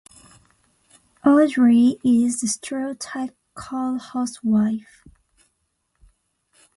[1.23, 5.05] Audrey is the stereotypical housewife.